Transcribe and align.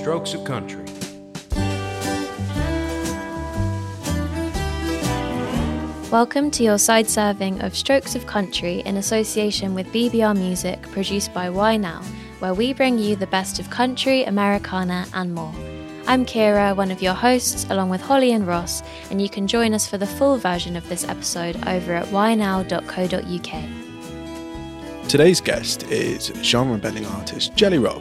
Strokes 0.00 0.32
of 0.32 0.44
Country. 0.44 0.86
Welcome 6.10 6.50
to 6.52 6.62
your 6.62 6.78
side 6.78 7.06
serving 7.06 7.60
of 7.60 7.76
Strokes 7.76 8.14
of 8.14 8.26
Country 8.26 8.78
in 8.86 8.96
association 8.96 9.74
with 9.74 9.86
BBR 9.88 10.34
Music, 10.34 10.80
produced 10.90 11.34
by 11.34 11.50
Why 11.50 11.76
Now, 11.76 12.00
where 12.38 12.54
we 12.54 12.72
bring 12.72 12.98
you 12.98 13.14
the 13.14 13.26
best 13.26 13.58
of 13.58 13.68
country, 13.68 14.24
Americana, 14.24 15.04
and 15.12 15.34
more. 15.34 15.52
I'm 16.06 16.24
Ciara, 16.24 16.74
one 16.74 16.90
of 16.90 17.02
your 17.02 17.12
hosts, 17.12 17.66
along 17.68 17.90
with 17.90 18.00
Holly 18.00 18.32
and 18.32 18.46
Ross, 18.46 18.82
and 19.10 19.20
you 19.20 19.28
can 19.28 19.46
join 19.46 19.74
us 19.74 19.86
for 19.86 19.98
the 19.98 20.06
full 20.06 20.38
version 20.38 20.76
of 20.76 20.88
this 20.88 21.06
episode 21.06 21.56
over 21.68 21.92
at 21.92 22.06
whynow.co.uk. 22.06 23.64
Today's 25.10 25.42
guest 25.42 25.82
is 25.90 26.32
genre 26.42 26.78
bending 26.78 27.04
artist 27.04 27.54
Jelly 27.54 27.76
Roll. 27.78 28.00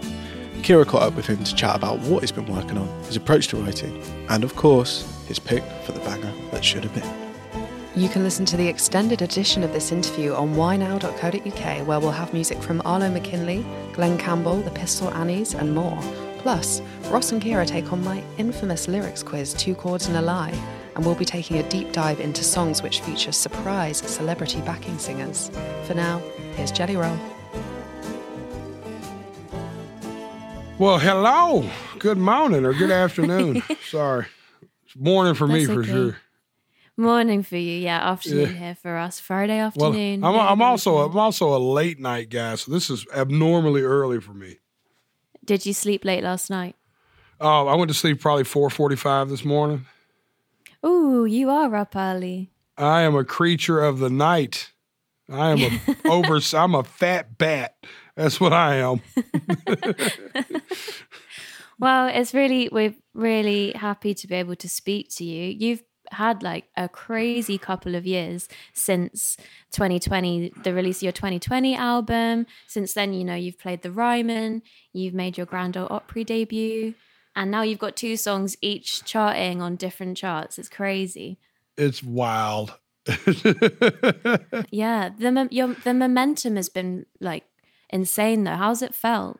Ciara 0.63 0.85
caught 0.85 1.01
up 1.03 1.15
with 1.15 1.25
him 1.27 1.43
to 1.43 1.55
chat 1.55 1.75
about 1.75 1.99
what 1.99 2.21
he's 2.21 2.31
been 2.31 2.45
working 2.45 2.77
on, 2.77 2.87
his 3.03 3.15
approach 3.15 3.47
to 3.49 3.57
writing, 3.57 4.01
and 4.29 4.43
of 4.43 4.55
course, 4.55 5.25
his 5.27 5.39
pick 5.39 5.63
for 5.83 5.91
the 5.93 5.99
banger 6.01 6.31
that 6.51 6.63
should 6.63 6.83
have 6.83 6.93
been. 6.93 7.29
You 7.95 8.07
can 8.07 8.23
listen 8.23 8.45
to 8.45 8.57
the 8.57 8.67
extended 8.67 9.21
edition 9.21 9.63
of 9.63 9.73
this 9.73 9.91
interview 9.91 10.33
on 10.33 10.55
whynow.co.uk, 10.55 11.87
where 11.87 11.99
we'll 11.99 12.11
have 12.11 12.33
music 12.33 12.61
from 12.61 12.81
Arlo 12.85 13.09
McKinley, 13.09 13.65
Glen 13.93 14.17
Campbell, 14.17 14.61
the 14.61 14.71
Pistol 14.71 15.09
Annies, 15.13 15.55
and 15.55 15.73
more. 15.73 15.99
Plus, 16.37 16.81
Ross 17.09 17.31
and 17.31 17.41
Ciara 17.41 17.65
take 17.65 17.91
on 17.91 18.03
my 18.03 18.23
infamous 18.37 18.87
lyrics 18.87 19.23
quiz, 19.23 19.53
Two 19.53 19.75
Chords 19.75 20.07
and 20.07 20.17
a 20.17 20.21
Lie, 20.21 20.57
and 20.95 21.05
we'll 21.05 21.15
be 21.15 21.25
taking 21.25 21.57
a 21.57 21.69
deep 21.69 21.91
dive 21.91 22.19
into 22.19 22.43
songs 22.43 22.81
which 22.83 23.01
feature 23.01 23.31
surprise 23.31 23.97
celebrity 23.97 24.61
backing 24.61 24.97
singers. 24.97 25.49
For 25.85 25.93
now, 25.93 26.19
here's 26.55 26.71
Jelly 26.71 26.95
Roll. 26.95 27.17
Well, 30.79 30.97
hello. 30.97 31.69
Good 31.99 32.17
morning 32.17 32.65
or 32.65 32.73
good 32.73 32.89
afternoon. 32.89 33.61
Sorry. 33.89 34.27
It's 34.85 34.95
morning 34.95 35.33
for 35.33 35.45
me 35.45 35.65
for 35.65 35.81
okay. 35.81 35.89
sure. 35.89 36.17
Morning 36.95 37.43
for 37.43 37.57
you, 37.57 37.73
yeah. 37.79 38.09
Afternoon 38.11 38.39
Yeah. 38.51 38.57
here 38.59 38.75
for 38.75 38.95
us. 38.97 39.19
Friday 39.19 39.57
Well, 39.57 39.67
afternoon. 39.67 40.23
I'm, 40.23 40.35
I'm 40.39 40.61
also. 40.61 40.99
I'm 40.99 41.17
also 41.17 41.53
a 41.53 41.59
late 41.59 41.99
night 41.99 42.29
guy, 42.29 42.55
so 42.55 42.71
this 42.71 42.89
is 42.89 43.05
abnormally 43.13 43.81
early 43.81 44.21
for 44.21 44.33
me. 44.33 44.59
Did 45.43 45.65
you 45.65 45.73
sleep 45.73 46.05
late 46.05 46.23
last 46.23 46.49
night? 46.49 46.77
Oh, 47.41 47.67
I 47.67 47.75
went 47.75 47.89
to 47.89 47.93
sleep 47.95 48.21
probably 48.21 48.45
4:45 48.45 49.29
this 49.29 49.43
morning. 49.43 49.85
Ooh, 50.85 51.25
you 51.25 51.49
are 51.49 51.75
up 51.75 51.93
early. 51.93 52.51
I 52.77 53.01
am 53.01 53.15
a 53.15 53.25
creature 53.25 53.81
of 53.81 53.99
the 53.99 54.09
night. 54.09 54.71
I 55.29 55.51
am 55.51 55.59
a 55.59 55.95
over. 56.09 56.39
I'm 56.53 56.73
a 56.73 56.83
fat 56.85 57.37
bat. 57.37 57.75
That's 58.19 58.39
what 58.39 58.51
I 58.51 58.75
am. 58.75 59.01
Well, 61.79 62.07
it's 62.07 62.33
really 62.33 62.67
we're 62.69 62.93
really 63.13 63.71
happy 63.71 64.13
to 64.13 64.27
be 64.27 64.35
able 64.35 64.57
to 64.57 64.67
speak 64.67 65.07
to 65.15 65.23
you. 65.23 65.55
You've 65.57 65.81
had 66.11 66.43
like 66.43 66.65
a 66.75 66.89
crazy 66.89 67.57
couple 67.57 67.95
of 67.95 68.05
years 68.05 68.49
since 68.73 69.37
2020, 69.71 70.51
the 70.63 70.73
release 70.73 70.97
of 70.97 71.03
your 71.03 71.11
2020 71.13 71.75
album. 71.75 72.47
Since 72.67 72.93
then, 72.95 73.13
you 73.13 73.23
know, 73.23 73.35
you've 73.35 73.57
played 73.57 73.81
the 73.81 73.91
Ryman, 73.91 74.61
you've 74.91 75.13
made 75.13 75.37
your 75.37 75.45
Grand 75.45 75.77
Ole 75.77 75.87
Opry 75.89 76.25
debut, 76.25 76.95
and 77.33 77.49
now 77.49 77.61
you've 77.61 77.79
got 77.79 77.95
two 77.95 78.17
songs 78.17 78.57
each 78.61 79.05
charting 79.05 79.61
on 79.61 79.77
different 79.77 80.17
charts. 80.17 80.59
It's 80.59 80.67
crazy. 80.67 81.39
It's 81.77 82.03
wild. 82.03 82.77
Yeah, 84.71 85.09
the 85.17 85.47
your 85.49 85.75
the 85.75 85.93
momentum 85.93 86.57
has 86.57 86.67
been 86.67 87.05
like 87.21 87.45
insane 87.89 88.43
though. 88.43 88.55
How's 88.55 88.81
it 88.81 88.93
felt? 88.93 89.39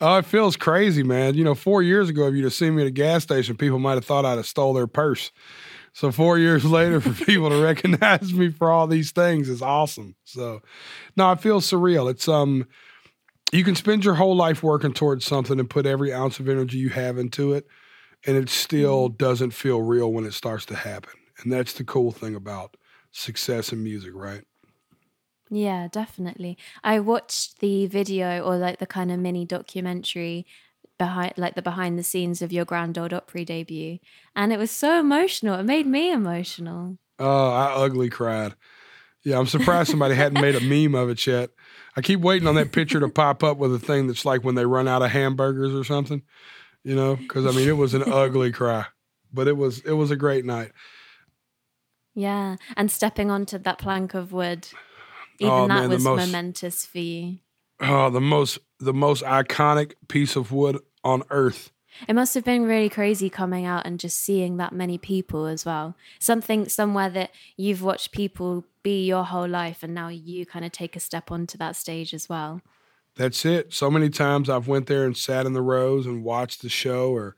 Oh, 0.00 0.18
it 0.18 0.26
feels 0.26 0.56
crazy, 0.56 1.02
man. 1.02 1.34
You 1.34 1.42
know, 1.42 1.56
four 1.56 1.82
years 1.82 2.08
ago, 2.08 2.28
if 2.28 2.34
you'd 2.34 2.44
have 2.44 2.52
seen 2.52 2.76
me 2.76 2.82
at 2.82 2.88
a 2.88 2.92
gas 2.92 3.24
station, 3.24 3.56
people 3.56 3.80
might 3.80 3.94
have 3.94 4.04
thought 4.04 4.24
I'd 4.24 4.36
have 4.36 4.46
stole 4.46 4.72
their 4.72 4.86
purse. 4.86 5.32
So 5.92 6.12
four 6.12 6.38
years 6.38 6.64
later, 6.70 7.00
for 7.00 7.12
people 7.24 7.50
to 7.50 7.60
recognize 7.62 8.32
me 8.32 8.50
for 8.50 8.70
all 8.70 8.86
these 8.86 9.10
things 9.10 9.48
is 9.48 9.62
awesome. 9.62 10.14
So, 10.24 10.62
no, 11.16 11.32
it 11.32 11.40
feels 11.40 11.68
surreal. 11.68 12.08
It's 12.10 12.28
um, 12.28 12.68
you 13.52 13.64
can 13.64 13.74
spend 13.74 14.04
your 14.04 14.14
whole 14.14 14.36
life 14.36 14.62
working 14.62 14.92
towards 14.92 15.24
something 15.24 15.58
and 15.58 15.68
put 15.68 15.86
every 15.86 16.12
ounce 16.12 16.38
of 16.38 16.48
energy 16.48 16.78
you 16.78 16.90
have 16.90 17.18
into 17.18 17.52
it, 17.52 17.66
and 18.26 18.36
it 18.36 18.50
still 18.50 19.08
doesn't 19.08 19.50
feel 19.50 19.82
real 19.82 20.12
when 20.12 20.24
it 20.24 20.34
starts 20.34 20.64
to 20.66 20.76
happen. 20.76 21.14
And 21.42 21.52
that's 21.52 21.72
the 21.72 21.84
cool 21.84 22.12
thing 22.12 22.34
about 22.34 22.76
success 23.10 23.72
in 23.72 23.82
music, 23.82 24.12
right? 24.14 24.44
Yeah, 25.50 25.88
definitely. 25.90 26.58
I 26.84 27.00
watched 27.00 27.60
the 27.60 27.86
video 27.86 28.42
or 28.42 28.56
like 28.56 28.78
the 28.78 28.86
kind 28.86 29.10
of 29.10 29.18
mini 29.18 29.44
documentary 29.44 30.46
behind 30.98 31.34
like 31.36 31.54
the 31.54 31.62
behind 31.62 31.98
the 31.98 32.02
scenes 32.02 32.42
of 32.42 32.52
your 32.52 32.64
Grand 32.64 32.98
Ole 32.98 33.14
Opry 33.14 33.44
debut 33.44 33.98
and 34.34 34.52
it 34.52 34.58
was 34.58 34.70
so 34.70 34.98
emotional. 34.98 35.58
It 35.58 35.64
made 35.64 35.86
me 35.86 36.10
emotional. 36.12 36.98
Oh, 37.18 37.50
I 37.50 37.72
ugly 37.84 38.10
cried. 38.10 38.54
Yeah, 39.24 39.38
I'm 39.38 39.46
surprised 39.46 39.90
somebody 39.90 40.14
hadn't 40.14 40.40
made 40.40 40.54
a 40.54 40.60
meme 40.60 40.94
of 40.94 41.10
it 41.10 41.26
yet. 41.26 41.50
I 41.96 42.00
keep 42.02 42.20
waiting 42.20 42.48
on 42.48 42.54
that 42.54 42.72
picture 42.72 43.00
to 43.00 43.08
pop 43.08 43.42
up 43.42 43.58
with 43.58 43.74
a 43.74 43.78
thing 43.78 44.06
that's 44.06 44.24
like 44.24 44.44
when 44.44 44.54
they 44.54 44.64
run 44.64 44.86
out 44.86 45.02
of 45.02 45.10
hamburgers 45.10 45.74
or 45.74 45.84
something, 45.84 46.22
you 46.84 46.94
know? 46.94 47.16
Because 47.16 47.44
I 47.44 47.50
mean, 47.50 47.68
it 47.68 47.76
was 47.76 47.94
an 47.94 48.04
ugly 48.06 48.52
cry, 48.52 48.86
but 49.32 49.48
it 49.48 49.56
was 49.56 49.80
it 49.80 49.92
was 49.92 50.10
a 50.10 50.16
great 50.16 50.44
night. 50.44 50.72
Yeah, 52.14 52.56
and 52.76 52.90
stepping 52.90 53.30
onto 53.30 53.58
that 53.58 53.78
plank 53.78 54.14
of 54.14 54.32
wood. 54.32 54.68
Oh, 55.40 55.44
Even 55.46 55.52
Oh, 55.52 55.68
that 55.68 55.80
man, 55.82 55.88
was 55.90 56.04
most- 56.04 56.26
momentous 56.26 56.86
for 56.86 56.98
you. 56.98 57.38
Oh, 57.80 58.10
the 58.10 58.20
most 58.20 58.58
the 58.80 58.92
most 58.94 59.22
iconic 59.24 59.94
piece 60.08 60.36
of 60.36 60.52
wood 60.52 60.78
on 61.02 61.22
earth. 61.30 61.72
It 62.06 62.14
must 62.14 62.34
have 62.34 62.44
been 62.44 62.62
really 62.64 62.88
crazy 62.88 63.28
coming 63.28 63.66
out 63.66 63.84
and 63.86 63.98
just 63.98 64.18
seeing 64.20 64.56
that 64.58 64.72
many 64.72 64.98
people 64.98 65.46
as 65.46 65.64
well. 65.64 65.96
Something 66.20 66.68
somewhere 66.68 67.10
that 67.10 67.30
you've 67.56 67.82
watched 67.82 68.12
people 68.12 68.64
be 68.84 69.04
your 69.04 69.24
whole 69.24 69.48
life 69.48 69.82
and 69.82 69.94
now 69.94 70.08
you 70.08 70.46
kind 70.46 70.64
of 70.64 70.70
take 70.70 70.94
a 70.94 71.00
step 71.00 71.32
onto 71.32 71.58
that 71.58 71.74
stage 71.74 72.14
as 72.14 72.28
well. 72.28 72.60
That's 73.16 73.44
it. 73.44 73.72
So 73.74 73.90
many 73.90 74.10
times 74.10 74.48
I've 74.48 74.68
went 74.68 74.86
there 74.86 75.04
and 75.04 75.16
sat 75.16 75.44
in 75.44 75.54
the 75.54 75.62
rows 75.62 76.06
and 76.06 76.22
watched 76.22 76.62
the 76.62 76.68
show 76.68 77.10
or 77.10 77.34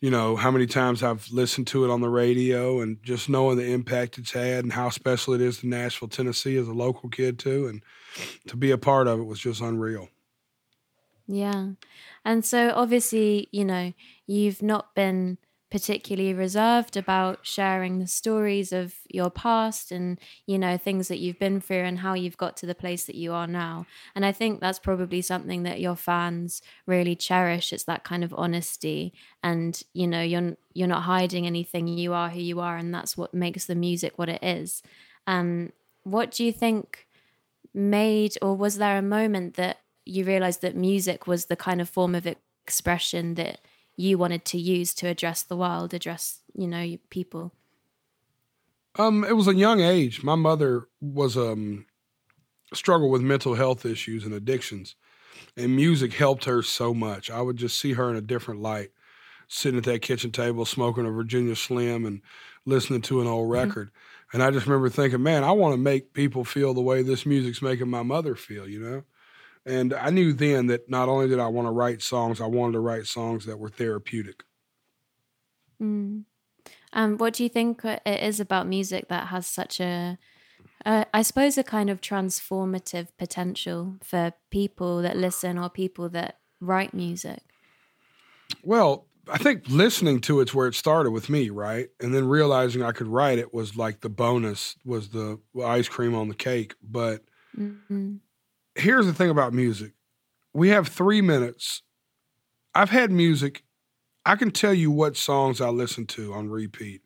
you 0.00 0.10
know, 0.10 0.34
how 0.34 0.50
many 0.50 0.66
times 0.66 1.02
I've 1.02 1.30
listened 1.30 1.66
to 1.68 1.84
it 1.84 1.90
on 1.90 2.00
the 2.00 2.08
radio 2.08 2.80
and 2.80 3.02
just 3.02 3.28
knowing 3.28 3.58
the 3.58 3.70
impact 3.70 4.16
it's 4.16 4.32
had 4.32 4.64
and 4.64 4.72
how 4.72 4.88
special 4.88 5.34
it 5.34 5.42
is 5.42 5.58
to 5.58 5.66
Nashville, 5.66 6.08
Tennessee 6.08 6.56
as 6.56 6.68
a 6.68 6.72
local 6.72 7.10
kid 7.10 7.38
too. 7.38 7.66
And 7.66 7.82
to 8.46 8.56
be 8.56 8.70
a 8.70 8.78
part 8.78 9.06
of 9.06 9.20
it 9.20 9.24
was 9.24 9.38
just 9.38 9.60
unreal. 9.60 10.08
Yeah. 11.26 11.70
And 12.24 12.44
so 12.44 12.72
obviously, 12.74 13.48
you 13.52 13.64
know, 13.64 13.92
you've 14.26 14.62
not 14.62 14.94
been 14.94 15.38
particularly 15.70 16.34
reserved 16.34 16.96
about 16.96 17.46
sharing 17.46 17.98
the 17.98 18.06
stories 18.06 18.72
of 18.72 18.94
your 19.08 19.30
past 19.30 19.92
and, 19.92 20.18
you 20.46 20.58
know, 20.58 20.76
things 20.76 21.08
that 21.08 21.18
you've 21.18 21.38
been 21.38 21.60
through 21.60 21.84
and 21.84 22.00
how 22.00 22.14
you've 22.14 22.36
got 22.36 22.56
to 22.58 22.66
the 22.66 22.74
place 22.74 23.04
that 23.04 23.14
you 23.14 23.32
are 23.32 23.46
now. 23.46 23.86
And 24.14 24.26
I 24.26 24.32
think 24.32 24.60
that's 24.60 24.78
probably 24.78 25.22
something 25.22 25.62
that 25.62 25.80
your 25.80 25.96
fans 25.96 26.60
really 26.86 27.14
cherish. 27.14 27.72
It's 27.72 27.84
that 27.84 28.04
kind 28.04 28.24
of 28.24 28.34
honesty 28.36 29.12
and, 29.42 29.80
you 29.94 30.06
know, 30.06 30.22
you're 30.22 30.56
you're 30.74 30.88
not 30.88 31.02
hiding 31.02 31.46
anything. 31.46 31.86
You 31.88 32.12
are 32.12 32.30
who 32.30 32.40
you 32.40 32.60
are 32.60 32.76
and 32.76 32.92
that's 32.94 33.16
what 33.16 33.34
makes 33.34 33.66
the 33.66 33.74
music 33.74 34.18
what 34.18 34.28
it 34.28 34.42
is. 34.42 34.82
Um 35.26 35.72
what 36.02 36.30
do 36.30 36.44
you 36.44 36.52
think 36.52 37.06
made 37.74 38.36
or 38.42 38.56
was 38.56 38.78
there 38.78 38.98
a 38.98 39.02
moment 39.02 39.54
that 39.54 39.78
you 40.04 40.24
realized 40.24 40.62
that 40.62 40.74
music 40.76 41.26
was 41.26 41.46
the 41.46 41.56
kind 41.56 41.80
of 41.80 41.88
form 41.88 42.14
of 42.14 42.26
expression 42.66 43.34
that 43.34 43.60
you 44.00 44.18
wanted 44.18 44.44
to 44.44 44.58
use 44.58 44.94
to 44.94 45.06
address 45.08 45.42
the 45.42 45.56
world 45.56 45.94
address 45.94 46.42
you 46.54 46.66
know 46.66 46.96
people 47.10 47.54
Um, 48.96 49.24
it 49.24 49.36
was 49.36 49.46
a 49.48 49.54
young 49.54 49.80
age. 49.80 50.22
My 50.22 50.34
mother 50.34 50.88
was 51.00 51.36
um 51.36 51.86
struggled 52.74 53.12
with 53.12 53.22
mental 53.22 53.54
health 53.54 53.86
issues 53.86 54.24
and 54.24 54.34
addictions, 54.34 54.96
and 55.56 55.76
music 55.76 56.14
helped 56.14 56.44
her 56.46 56.62
so 56.62 56.94
much. 56.94 57.30
I 57.30 57.42
would 57.42 57.56
just 57.58 57.80
see 57.80 57.94
her 57.94 58.10
in 58.10 58.16
a 58.16 58.22
different 58.22 58.62
light, 58.62 58.90
sitting 59.48 59.78
at 59.78 59.84
that 59.84 60.02
kitchen 60.02 60.32
table 60.32 60.64
smoking 60.66 61.06
a 61.06 61.10
Virginia 61.12 61.56
Slim 61.56 62.06
and 62.06 62.22
listening 62.66 63.02
to 63.02 63.20
an 63.20 63.28
old 63.28 63.50
record. 63.50 63.92
And 64.32 64.42
I 64.42 64.50
just 64.50 64.66
remember 64.66 64.90
thinking, 64.90 65.22
man, 65.22 65.44
I 65.44 65.52
want 65.52 65.74
to 65.74 65.78
make 65.78 66.14
people 66.14 66.44
feel 66.44 66.74
the 66.74 66.82
way 66.82 67.02
this 67.02 67.26
music's 67.26 67.62
making 67.62 67.90
my 67.90 68.02
mother 68.04 68.36
feel, 68.36 68.68
you 68.68 68.80
know. 68.80 69.04
And 69.66 69.92
I 69.92 70.10
knew 70.10 70.32
then 70.32 70.66
that 70.68 70.88
not 70.88 71.08
only 71.08 71.28
did 71.28 71.38
I 71.38 71.48
want 71.48 71.66
to 71.66 71.72
write 71.72 72.02
songs, 72.02 72.40
I 72.40 72.46
wanted 72.46 72.72
to 72.72 72.80
write 72.80 73.06
songs 73.06 73.46
that 73.46 73.58
were 73.58 73.68
therapeutic. 73.68 74.44
mm. 75.80 76.24
um, 76.92 77.18
what 77.18 77.34
do 77.34 77.42
you 77.42 77.48
think 77.48 77.84
it 77.84 78.00
is 78.06 78.40
about 78.40 78.66
music 78.66 79.08
that 79.08 79.28
has 79.28 79.46
such 79.46 79.80
a 79.80 80.18
uh, 80.86 81.04
I 81.12 81.22
suppose 81.22 81.58
a 81.58 81.62
kind 81.62 81.90
of 81.90 82.00
transformative 82.00 83.08
potential 83.18 83.96
for 84.02 84.32
people 84.50 85.02
that 85.02 85.16
listen 85.16 85.58
or 85.58 85.68
people 85.68 86.08
that 86.10 86.38
write 86.60 86.94
music 86.94 87.42
Well, 88.62 89.06
I 89.28 89.38
think 89.38 89.68
listening 89.68 90.20
to 90.22 90.40
it's 90.40 90.54
where 90.54 90.66
it 90.66 90.74
started 90.74 91.10
with 91.10 91.28
me, 91.28 91.50
right? 91.50 91.88
And 92.00 92.14
then 92.14 92.26
realizing 92.26 92.82
I 92.82 92.92
could 92.92 93.06
write 93.06 93.38
it 93.38 93.54
was 93.54 93.76
like 93.76 94.00
the 94.00 94.08
bonus, 94.08 94.76
was 94.84 95.10
the 95.10 95.38
ice 95.62 95.88
cream 95.88 96.14
on 96.14 96.28
the 96.28 96.34
cake. 96.34 96.74
But 96.82 97.24
mm 97.56 98.20
here's 98.80 99.06
the 99.06 99.14
thing 99.14 99.30
about 99.30 99.52
music 99.52 99.92
we 100.52 100.70
have 100.70 100.88
three 100.88 101.20
minutes. 101.20 101.82
I've 102.74 102.90
had 102.90 103.10
music 103.10 103.64
I 104.24 104.36
can 104.36 104.50
tell 104.50 104.74
you 104.74 104.90
what 104.90 105.16
songs 105.16 105.60
I 105.60 105.68
listen 105.68 106.06
to 106.08 106.34
on 106.34 106.50
repeat 106.50 107.02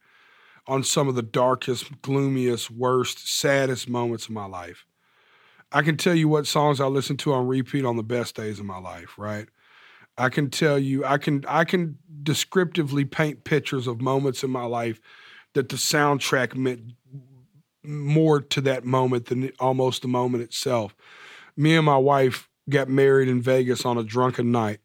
on 0.67 0.83
some 0.83 1.09
of 1.09 1.15
the 1.15 1.23
darkest, 1.23 2.01
gloomiest, 2.03 2.71
worst, 2.71 3.29
saddest 3.29 3.89
moments 3.89 4.27
of 4.27 4.31
my 4.33 4.47
life. 4.47 4.87
I 5.71 5.83
can 5.83 5.97
tell 5.97 6.15
you 6.15 6.29
what 6.29 6.47
songs 6.47 6.81
I 6.81 6.87
listen 6.87 7.17
to 7.19 7.33
on 7.35 7.47
repeat 7.47 7.85
on 7.85 7.97
the 7.97 8.03
best 8.03 8.37
days 8.37 8.59
of 8.59 8.67
my 8.67 8.79
life, 8.79 9.19
right? 9.19 9.47
I 10.17 10.29
can 10.29 10.49
tell 10.49 10.79
you, 10.79 11.05
I 11.05 11.19
can 11.19 11.45
I 11.49 11.65
can 11.65 11.99
descriptively 12.23 13.05
paint 13.05 13.45
pictures 13.45 13.87
of 13.87 14.01
moments 14.01 14.43
in 14.43 14.51
my 14.51 14.65
life 14.65 15.01
that 15.55 15.69
the 15.69 15.77
soundtrack 15.77 16.55
meant 16.55 16.93
more 17.83 18.41
to 18.41 18.61
that 18.63 18.85
moment 18.85 19.27
than 19.27 19.51
almost 19.59 20.03
the 20.03 20.09
moment 20.09 20.43
itself. 20.43 20.95
Me 21.57 21.77
and 21.77 21.87
my 21.87 21.97
wife 21.97 22.49
got 22.69 22.89
married 22.89 23.29
in 23.29 23.41
Vegas 23.41 23.85
on 23.85 23.99
a 23.99 24.05
drunken 24.05 24.51
night, 24.51 24.81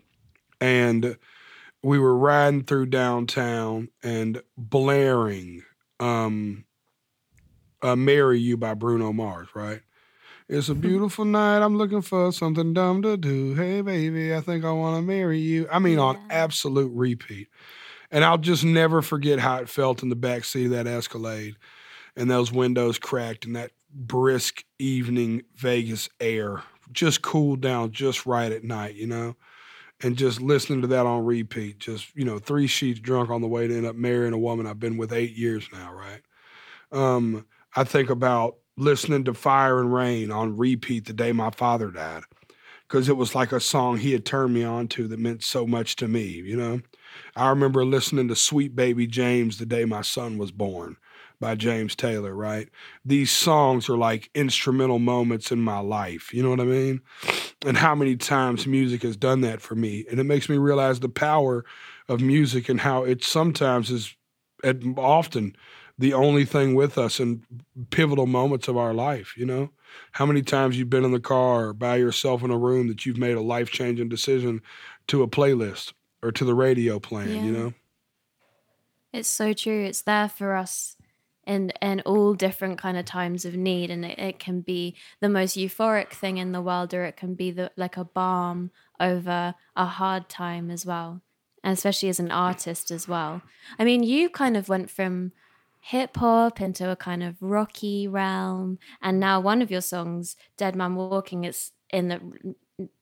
and 0.60 1.18
we 1.81 1.98
were 1.98 2.16
riding 2.16 2.63
through 2.63 2.88
downtown 2.88 3.89
and 4.04 4.42
blaring 4.57 5.63
um, 6.00 6.66
uh, 7.81 7.95
"Marry 7.95 8.39
You" 8.39 8.57
by 8.57 8.74
Bruno 8.74 9.13
Mars, 9.13 9.48
right? 9.54 9.81
It's 10.50 10.68
a 10.68 10.75
beautiful 10.75 11.25
night. 11.25 11.63
I'm 11.63 11.77
looking 11.77 12.01
for 12.01 12.31
something 12.31 12.74
dumb 12.74 13.04
to 13.04 13.18
do. 13.18 13.54
Hey, 13.54 13.81
baby, 13.81 14.33
I 14.33 14.42
think 14.42 14.66
I 14.66 14.71
want 14.71 14.98
to 14.98 15.01
marry 15.04 15.38
you. 15.38 15.68
I 15.71 15.77
mean, 15.77 16.00
on 16.00 16.18
absolute 16.31 16.92
repeat. 16.92 17.50
And 18.10 18.24
I'll 18.24 18.39
just 18.39 18.63
never 18.63 19.04
forget 19.04 19.38
how 19.38 19.57
it 19.57 19.69
felt 19.69 20.01
in 20.01 20.10
the 20.10 20.16
backseat 20.16 20.66
of 20.66 20.71
that 20.71 20.88
Escalade 20.88 21.56
and 22.19 22.30
those 22.30 22.51
windows 22.51 23.00
cracked 23.00 23.45
and 23.45 23.56
that 23.56 23.71
brisk 23.92 24.66
evening 24.77 25.42
Vegas 25.56 26.10
air 26.19 26.62
just 26.92 27.21
cooled 27.21 27.62
down 27.62 27.92
just 27.92 28.25
right 28.25 28.51
at 28.51 28.63
night, 28.63 28.95
you 28.95 29.07
know? 29.07 29.36
And 30.01 30.18
just 30.18 30.42
listening 30.42 30.81
to 30.81 30.88
that 30.88 31.06
on 31.06 31.25
repeat, 31.25 31.80
just, 31.80 32.13
you 32.16 32.25
know, 32.25 32.38
three 32.38 32.68
sheets 32.68 33.00
drunk 33.00 33.30
on 33.30 33.42
the 33.42 33.48
way 33.48 33.68
to 33.68 33.75
end 33.75 33.86
up 33.86 33.95
marrying 33.95 34.33
a 34.33 34.38
woman 34.38 34.68
I've 34.68 34.80
been 34.80 34.98
with 34.98 35.13
eight 35.13 35.36
years 35.36 35.68
now, 35.71 35.94
right? 35.94 36.21
Um, 36.92 37.45
I 37.75 37.86
think 37.86 38.10
about 38.10 38.56
listening 38.77 39.24
to 39.25 39.33
Fire 39.33 39.80
and 39.80 39.94
Rain 39.94 40.30
on 40.30 40.57
repeat 40.57 41.06
the 41.06 41.13
day 41.13 41.31
my 41.31 41.51
father 41.51 41.89
died 41.89 42.24
because 42.88 43.07
it 43.07 43.18
was 43.18 43.36
like 43.36 43.54
a 43.54 43.60
song 43.60 43.98
he 43.98 44.12
had 44.12 44.25
turned 44.25 44.54
me 44.54 44.63
on 44.63 44.89
to 44.89 45.07
that 45.07 45.19
meant 45.19 45.44
so 45.44 45.66
much 45.66 45.95
to 45.98 46.07
me, 46.07 46.24
you 46.24 46.57
know? 46.57 46.81
I 47.36 47.50
remember 47.50 47.86
listening 47.86 48.27
to 48.27 48.36
Sweet 48.36 48.75
Baby 48.75 49.07
James 49.07 49.57
the 49.57 49.66
day 49.66 49.86
my 49.86 50.01
son 50.01 50.38
was 50.38 50.51
born 50.51 50.98
by 51.39 51.56
James 51.56 51.95
Taylor, 51.95 52.33
right? 52.33 52.69
These 53.06 53.31
songs 53.31 53.89
are 53.89 53.97
like 53.97 54.30
instrumental 54.36 55.00
moments 55.00 55.51
in 55.51 55.62
my 55.62 55.80
life, 55.80 56.33
you 56.33 56.44
know 56.44 56.50
what 56.50 56.59
I 56.59 56.65
mean? 56.65 57.01
And 57.65 57.77
how 57.77 57.95
many 57.95 58.15
times 58.15 58.68
music 58.68 59.03
has 59.03 59.15
done 59.15 59.41
that 59.41 59.62
for 59.62 59.75
me. 59.75 60.06
And 60.09 60.19
it 60.19 60.25
makes 60.25 60.50
me 60.50 60.57
realize 60.57 61.00
the 61.00 61.09
power 61.09 61.63
of 62.07 62.19
music 62.19 62.68
and 62.68 62.81
how 62.81 63.03
it 63.03 63.24
sometimes 63.24 63.89
is 63.89 64.15
often 64.97 65.56
the 65.97 66.13
only 66.13 66.45
thing 66.45 66.75
with 66.75 66.97
us 66.97 67.19
in 67.19 67.44
pivotal 67.89 68.25
moments 68.25 68.68
of 68.68 68.77
our 68.77 68.94
life, 68.94 69.33
you 69.38 69.45
know? 69.45 69.71
How 70.13 70.25
many 70.25 70.42
times 70.42 70.77
you've 70.77 70.89
been 70.89 71.06
in 71.06 71.12
the 71.12 71.19
car 71.19 71.68
or 71.68 71.74
by 71.74 71.97
yourself 71.97 72.44
in 72.44 72.51
a 72.51 72.57
room 72.57 72.88
that 72.89 73.06
you've 73.06 73.18
made 73.18 73.35
a 73.35 73.42
life 73.42 73.71
changing 73.71 74.09
decision 74.09 74.62
to 75.07 75.24
a 75.24 75.27
playlist 75.27 75.94
or 76.21 76.31
to 76.31 76.45
the 76.45 76.53
radio 76.53 77.00
playing, 77.00 77.38
yeah. 77.38 77.44
you 77.44 77.51
know? 77.51 77.74
It's 79.12 79.30
so 79.30 79.53
true. 79.53 79.85
It's 79.85 80.01
there 80.01 80.30
for 80.30 80.56
us 80.56 80.95
in 81.45 81.71
in 81.81 82.01
all 82.01 82.33
different 82.33 82.77
kind 82.77 82.97
of 82.97 83.06
times 83.06 83.45
of 83.45 83.56
need 83.56 83.89
and 83.89 84.06
it, 84.06 84.19
it, 84.19 84.39
can 84.39 84.62
be 84.62 84.95
the 85.19 85.30
most 85.30 85.57
euphoric 85.57 86.09
thing 86.09 86.38
in 86.38 86.51
the 86.51 86.62
world 86.62 86.94
or 86.94 87.03
it 87.03 87.18
can 87.18 87.33
be 87.33 87.51
the 87.51 87.71
like 87.75 87.97
a 87.97 88.03
balm 88.03 88.71
over 89.00 89.56
a 89.75 89.86
hard 89.86 90.30
time 90.30 90.69
as 90.69 90.86
well 90.86 91.21
and 91.63 91.74
especially 91.74 92.09
as 92.09 92.19
an 92.19 92.31
artist 92.31 92.91
as 92.91 93.07
well 93.07 93.41
i 93.77 93.83
mean 93.83 94.03
you 94.03 94.30
kind 94.30 94.56
of 94.56 94.69
went 94.69 94.89
from 94.89 95.31
hip 95.81 96.18
hop 96.18 96.62
into 96.62 96.89
a 96.89 96.95
kind 96.95 97.24
of 97.24 97.36
rocky 97.42 98.07
realm. 98.07 98.80
And 99.01 99.19
now 99.19 99.39
one 99.39 99.62
of 99.62 99.71
your 99.71 99.81
songs, 99.81 100.35
Dead 100.57 100.75
Man 100.75 100.95
Walking, 100.95 101.44
is 101.44 101.71
in 101.89 102.09
the 102.09 102.56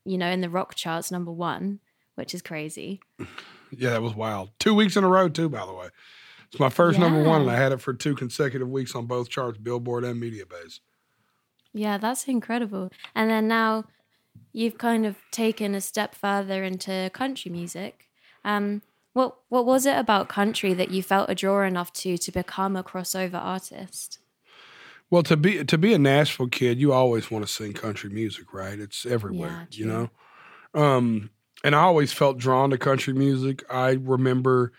you 0.04 0.18
know 0.18 0.28
in 0.28 0.40
the 0.40 0.50
rock 0.50 0.74
charts 0.74 1.10
number 1.10 1.32
one, 1.32 1.80
which 2.14 2.34
is 2.34 2.42
crazy. 2.42 3.00
Yeah, 3.70 3.90
that 3.90 4.02
was 4.02 4.14
wild. 4.14 4.48
Two 4.58 4.72
weeks 4.72 4.96
in 4.96 5.04
a 5.04 5.08
row 5.08 5.28
too, 5.28 5.50
by 5.50 5.66
the 5.66 5.74
way. 5.74 5.88
It's 6.50 6.60
my 6.60 6.70
first 6.70 6.98
yeah. 6.98 7.08
number 7.08 7.22
one, 7.22 7.42
and 7.42 7.50
I 7.50 7.56
had 7.56 7.72
it 7.72 7.80
for 7.80 7.92
two 7.92 8.14
consecutive 8.14 8.68
weeks 8.68 8.94
on 8.94 9.06
both 9.06 9.28
charts, 9.28 9.58
Billboard 9.58 10.04
and 10.04 10.20
Mediabase. 10.22 10.80
Yeah, 11.74 11.98
that's 11.98 12.26
incredible. 12.26 12.90
And 13.14 13.30
then 13.30 13.48
now 13.48 13.84
you've 14.52 14.78
kind 14.78 15.04
of 15.04 15.16
taken 15.30 15.74
a 15.74 15.80
step 15.80 16.14
further 16.14 16.64
into 16.64 17.10
country 17.12 17.50
music. 17.50 18.08
Um, 18.44 18.82
what 19.12 19.36
what 19.48 19.66
was 19.66 19.84
it 19.84 19.96
about 19.96 20.28
country 20.28 20.72
that 20.74 20.90
you 20.90 21.02
felt 21.02 21.28
a 21.28 21.34
draw 21.34 21.62
enough 21.64 21.92
to 21.94 22.16
to 22.16 22.32
become 22.32 22.76
a 22.76 22.84
crossover 22.84 23.34
artist? 23.34 24.18
Well, 25.10 25.22
to 25.24 25.36
be 25.36 25.64
to 25.64 25.78
be 25.78 25.92
a 25.92 25.98
Nashville 25.98 26.48
kid, 26.48 26.78
you 26.78 26.92
always 26.92 27.30
want 27.30 27.46
to 27.46 27.52
sing 27.52 27.72
country 27.72 28.10
music, 28.10 28.52
right? 28.52 28.78
It's 28.78 29.04
everywhere, 29.04 29.66
yeah, 29.70 29.78
you 29.78 29.86
know. 29.86 30.10
Um, 30.74 31.30
and 31.64 31.74
I 31.74 31.80
always 31.80 32.12
felt 32.12 32.38
drawn 32.38 32.70
to 32.70 32.78
country 32.78 33.14
music. 33.14 33.64
I 33.70 33.92
remember 33.92 34.72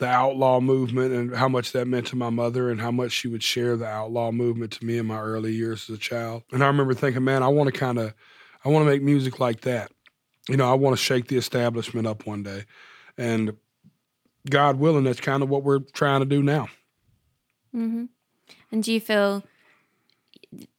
the 0.00 0.08
outlaw 0.08 0.60
movement 0.60 1.12
and 1.12 1.36
how 1.36 1.48
much 1.48 1.72
that 1.72 1.86
meant 1.86 2.06
to 2.08 2.16
my 2.16 2.30
mother 2.30 2.70
and 2.70 2.80
how 2.80 2.90
much 2.90 3.12
she 3.12 3.28
would 3.28 3.42
share 3.42 3.76
the 3.76 3.86
outlaw 3.86 4.32
movement 4.32 4.72
to 4.72 4.84
me 4.84 4.96
in 4.96 5.06
my 5.06 5.20
early 5.20 5.52
years 5.52 5.88
as 5.88 5.96
a 5.96 6.00
child. 6.00 6.42
And 6.52 6.64
I 6.64 6.66
remember 6.66 6.94
thinking, 6.94 7.22
man, 7.22 7.42
I 7.42 7.48
want 7.48 7.72
to 7.72 7.78
kind 7.78 7.98
of 7.98 8.14
I 8.64 8.70
want 8.70 8.84
to 8.84 8.90
make 8.90 9.02
music 9.02 9.38
like 9.38 9.60
that. 9.62 9.92
You 10.48 10.56
know, 10.56 10.70
I 10.70 10.74
want 10.74 10.96
to 10.96 11.02
shake 11.02 11.28
the 11.28 11.36
establishment 11.36 12.06
up 12.06 12.26
one 12.26 12.42
day. 12.42 12.64
And 13.16 13.56
God 14.48 14.78
willing, 14.78 15.04
that's 15.04 15.20
kind 15.20 15.42
of 15.42 15.50
what 15.50 15.64
we're 15.64 15.80
trying 15.80 16.20
to 16.20 16.26
do 16.26 16.42
now. 16.42 16.68
Mm-hmm. 17.74 18.06
And 18.72 18.82
do 18.82 18.92
you 18.92 19.00
feel 19.00 19.44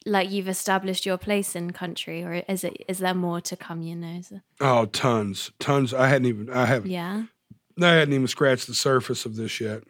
like 0.05 0.31
you've 0.31 0.49
established 0.49 1.05
your 1.05 1.17
place 1.17 1.55
in 1.55 1.71
country, 1.71 2.23
or 2.23 2.43
is 2.47 2.63
it 2.63 2.83
is 2.87 2.99
there 2.99 3.13
more 3.13 3.39
to 3.41 3.55
come? 3.55 3.83
You 3.83 3.95
know? 3.95 4.21
Oh, 4.59 4.85
tons, 4.87 5.51
tons. 5.59 5.93
I 5.93 6.07
hadn't 6.07 6.27
even. 6.27 6.49
I 6.49 6.65
haven't. 6.65 6.89
Yeah. 6.89 7.25
I 7.85 7.93
hadn't 7.93 8.13
even 8.13 8.27
scratched 8.27 8.67
the 8.67 8.73
surface 8.73 9.25
of 9.25 9.35
this 9.35 9.59
yet. 9.59 9.83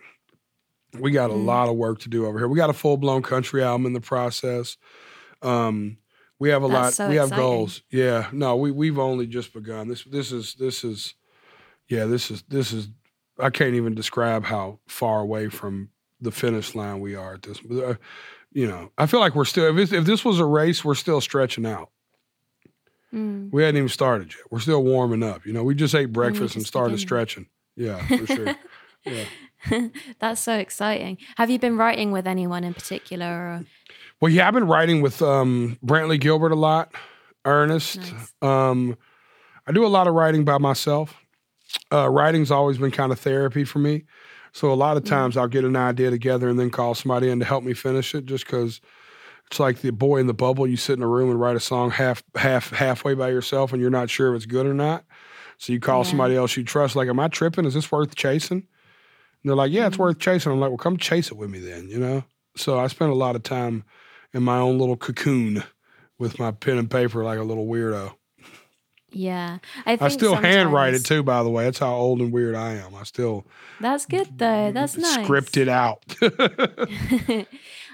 We 0.99 1.11
got 1.11 1.29
a 1.29 1.33
mm. 1.33 1.45
lot 1.45 1.69
of 1.69 1.75
work 1.75 1.99
to 1.99 2.09
do 2.09 2.25
over 2.25 2.37
here. 2.37 2.47
We 2.47 2.57
got 2.57 2.69
a 2.69 2.73
full 2.73 2.97
blown 2.97 3.21
country 3.21 3.63
album 3.63 3.85
in 3.85 3.93
the 3.93 4.01
process. 4.01 4.77
Um, 5.41 5.97
we 6.37 6.49
have 6.49 6.63
a 6.63 6.67
That's 6.67 6.73
lot. 6.73 6.93
So 6.93 7.09
we 7.09 7.15
exciting. 7.15 7.29
have 7.29 7.39
goals. 7.39 7.81
Yeah. 7.89 8.27
No, 8.31 8.55
we 8.55 8.71
we've 8.71 8.99
only 8.99 9.27
just 9.27 9.53
begun. 9.53 9.87
This 9.87 10.03
this 10.03 10.31
is 10.31 10.55
this 10.55 10.83
is 10.83 11.15
yeah, 11.87 12.05
this 12.05 12.31
is 12.31 12.43
this 12.49 12.73
is 12.73 12.89
I 13.39 13.49
can't 13.49 13.75
even 13.75 13.95
describe 13.95 14.45
how 14.45 14.79
far 14.87 15.21
away 15.21 15.49
from 15.49 15.89
the 16.19 16.31
finish 16.31 16.75
line 16.75 16.99
we 16.99 17.15
are 17.15 17.35
at 17.35 17.43
this. 17.43 17.59
Uh, 17.69 17.95
you 18.53 18.67
know, 18.67 18.91
I 18.97 19.05
feel 19.05 19.19
like 19.19 19.35
we're 19.35 19.45
still. 19.45 19.77
If, 19.77 19.93
if, 19.93 20.05
this 20.05 20.23
was 20.23 20.39
a 20.39 20.45
race, 20.45 20.83
we're 20.83 20.95
still 20.95 21.21
stretching 21.21 21.65
out. 21.65 21.89
Mm. 23.13 23.51
We 23.51 23.63
hadn't 23.63 23.77
even 23.77 23.89
started 23.89 24.33
yet. 24.33 24.43
We're 24.51 24.59
still 24.59 24.83
warming 24.83 25.23
up. 25.23 25.45
You 25.45 25.53
know, 25.53 25.63
we 25.63 25.75
just 25.75 25.95
ate 25.95 26.11
breakfast 26.11 26.55
and, 26.55 26.61
and 26.61 26.65
started 26.65 26.91
beginning. 26.91 27.07
stretching. 27.07 27.47
Yeah, 27.75 28.05
for 28.07 28.27
sure. 28.27 28.55
yeah. 29.05 29.87
That's 30.19 30.41
so 30.41 30.57
exciting. 30.57 31.17
Have 31.37 31.49
you 31.49 31.59
been 31.59 31.77
writing 31.77 32.11
with 32.11 32.27
anyone 32.27 32.63
in 32.63 32.73
particular? 32.73 33.25
Or? 33.25 33.65
Well, 34.19 34.31
yeah, 34.31 34.47
I've 34.47 34.53
been 34.53 34.67
writing 34.67 35.01
with 35.01 35.21
um, 35.21 35.77
Brantley 35.85 36.19
Gilbert 36.19 36.51
a 36.51 36.55
lot, 36.55 36.93
Ernest. 37.45 37.97
Nice. 37.97 38.33
Um, 38.41 38.97
I 39.67 39.71
do 39.71 39.85
a 39.85 39.87
lot 39.87 40.07
of 40.07 40.13
writing 40.13 40.43
by 40.43 40.57
myself 40.57 41.15
uh, 41.91 42.09
writing's 42.09 42.51
always 42.51 42.77
been 42.77 42.91
kind 42.91 43.11
of 43.11 43.19
therapy 43.19 43.63
for 43.63 43.79
me. 43.79 44.03
So 44.53 44.71
a 44.71 44.75
lot 44.75 44.97
of 44.97 45.03
mm. 45.03 45.09
times 45.09 45.37
I'll 45.37 45.47
get 45.47 45.63
an 45.63 45.75
idea 45.75 46.09
together 46.09 46.49
and 46.49 46.59
then 46.59 46.69
call 46.69 46.93
somebody 46.93 47.29
in 47.29 47.39
to 47.39 47.45
help 47.45 47.63
me 47.63 47.73
finish 47.73 48.13
it, 48.13 48.25
just 48.25 48.45
because 48.45 48.81
it's 49.47 49.59
like 49.59 49.81
the 49.81 49.91
boy 49.91 50.17
in 50.17 50.27
the 50.27 50.33
bubble. 50.33 50.67
You 50.67 50.77
sit 50.77 50.97
in 50.97 51.03
a 51.03 51.07
room 51.07 51.29
and 51.29 51.39
write 51.39 51.55
a 51.55 51.61
song 51.61 51.91
half 51.91 52.23
half 52.35 52.71
halfway 52.71 53.13
by 53.13 53.29
yourself, 53.29 53.71
and 53.71 53.81
you're 53.81 53.91
not 53.91 54.09
sure 54.09 54.33
if 54.33 54.37
it's 54.37 54.45
good 54.45 54.65
or 54.65 54.73
not. 54.73 55.05
So 55.61 55.73
you 55.73 55.79
call 55.79 55.99
yeah. 55.99 56.09
somebody 56.09 56.35
else 56.35 56.57
you 56.57 56.63
trust. 56.63 56.95
Like, 56.95 57.07
am 57.07 57.19
I 57.19 57.27
tripping? 57.27 57.65
Is 57.65 57.75
this 57.75 57.91
worth 57.91 58.15
chasing? 58.15 58.57
And 58.57 58.65
they're 59.43 59.55
like, 59.55 59.71
yeah, 59.71 59.85
it's 59.85 59.93
mm-hmm. 59.93 60.01
worth 60.01 60.17
chasing. 60.17 60.51
I'm 60.51 60.59
like, 60.59 60.71
well, 60.71 60.77
come 60.79 60.97
chase 60.97 61.27
it 61.27 61.37
with 61.37 61.51
me 61.51 61.59
then. 61.59 61.87
You 61.87 61.99
know. 61.99 62.23
So 62.55 62.79
I 62.79 62.87
spend 62.87 63.11
a 63.11 63.15
lot 63.15 63.35
of 63.35 63.43
time 63.43 63.83
in 64.33 64.41
my 64.41 64.57
own 64.57 64.79
little 64.79 64.97
cocoon 64.97 65.63
with 66.17 66.39
my 66.39 66.49
pen 66.49 66.79
and 66.79 66.89
paper, 66.89 67.23
like 67.23 67.37
a 67.37 67.43
little 67.43 67.67
weirdo. 67.67 68.15
Yeah, 69.11 69.59
I, 69.85 69.99
I 70.01 70.07
still 70.07 70.33
handwrite 70.33 70.95
it 70.95 71.05
too. 71.05 71.21
By 71.21 71.43
the 71.43 71.49
way, 71.49 71.65
that's 71.65 71.77
how 71.77 71.93
old 71.93 72.21
and 72.21 72.31
weird 72.31 72.55
I 72.55 72.71
am. 72.77 72.95
I 72.95 73.03
still. 73.03 73.45
That's 73.79 74.07
good 74.07 74.39
though. 74.39 74.71
That's 74.71 74.97
nice. 74.97 75.23
Script 75.23 75.57
it 75.57 75.69
out. 75.69 76.03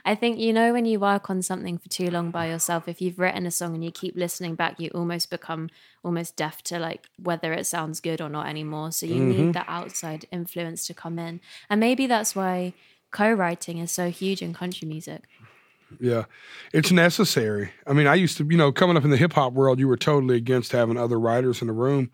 I 0.07 0.15
think 0.15 0.39
you 0.39 0.53
know 0.53 0.71
when 0.71 0.85
you 0.85 1.01
work 1.01 1.29
on 1.29 1.41
something 1.41 1.77
for 1.77 1.89
too 1.89 2.09
long 2.09 2.31
by 2.31 2.47
yourself, 2.47 2.87
if 2.87 3.01
you've 3.01 3.19
written 3.19 3.45
a 3.45 3.51
song 3.51 3.75
and 3.75 3.83
you 3.83 3.91
keep 3.91 4.15
listening 4.15 4.55
back, 4.55 4.79
you 4.79 4.89
almost 4.95 5.29
become 5.29 5.69
almost 6.01 6.37
deaf 6.37 6.63
to 6.63 6.79
like 6.79 7.09
whether 7.21 7.51
it 7.51 7.65
sounds 7.65 7.99
good 7.99 8.21
or 8.21 8.29
not 8.29 8.47
anymore. 8.47 8.93
So 8.93 9.05
you 9.05 9.15
mm-hmm. 9.15 9.47
need 9.47 9.53
that 9.55 9.65
outside 9.67 10.25
influence 10.31 10.87
to 10.87 10.93
come 10.93 11.19
in, 11.19 11.41
and 11.69 11.81
maybe 11.81 12.07
that's 12.07 12.37
why 12.37 12.73
co-writing 13.11 13.79
is 13.79 13.91
so 13.91 14.09
huge 14.09 14.41
in 14.41 14.53
country 14.53 14.87
music. 14.87 15.23
Yeah, 15.99 16.23
it's 16.73 16.91
necessary. 16.91 17.71
I 17.85 17.91
mean, 17.91 18.07
I 18.07 18.15
used 18.15 18.37
to, 18.37 18.45
you 18.45 18.57
know, 18.57 18.71
coming 18.71 18.95
up 18.95 19.03
in 19.03 19.09
the 19.09 19.17
hip 19.17 19.33
hop 19.33 19.51
world, 19.51 19.77
you 19.77 19.89
were 19.89 19.97
totally 19.97 20.37
against 20.37 20.71
having 20.71 20.97
other 20.97 21.19
writers 21.19 21.59
in 21.59 21.67
the 21.67 21.73
room. 21.73 22.11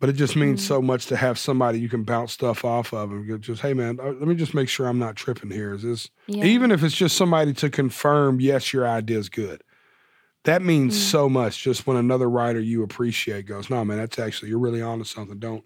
But 0.00 0.08
it 0.08 0.14
just 0.14 0.36
means 0.36 0.62
Mm. 0.62 0.66
so 0.66 0.82
much 0.82 1.06
to 1.06 1.16
have 1.16 1.38
somebody 1.38 1.80
you 1.80 1.88
can 1.88 2.04
bounce 2.04 2.32
stuff 2.32 2.64
off 2.64 2.92
of 2.92 3.10
and 3.10 3.40
just, 3.42 3.62
hey 3.62 3.74
man, 3.74 3.98
uh, 4.00 4.10
let 4.12 4.28
me 4.28 4.34
just 4.34 4.54
make 4.54 4.68
sure 4.68 4.86
I'm 4.86 4.98
not 4.98 5.16
tripping 5.16 5.50
here. 5.50 5.74
Is 5.74 5.82
this 5.82 6.10
Yeah. 6.26 6.44
even 6.44 6.70
if 6.70 6.82
it's 6.84 6.94
just 6.96 7.16
somebody 7.16 7.52
to 7.54 7.68
confirm, 7.70 8.40
yes, 8.40 8.72
your 8.72 8.86
idea 8.86 9.18
is 9.18 9.28
good. 9.28 9.62
That 10.44 10.62
means 10.62 10.96
Mm. 10.96 11.10
so 11.10 11.28
much. 11.28 11.62
Just 11.62 11.86
when 11.86 11.96
another 11.96 12.30
writer 12.30 12.60
you 12.60 12.82
appreciate 12.82 13.46
goes, 13.46 13.68
no 13.70 13.84
man, 13.84 13.98
that's 13.98 14.18
actually 14.18 14.50
you're 14.50 14.58
really 14.58 14.82
onto 14.82 15.04
something. 15.04 15.38
Don't 15.38 15.64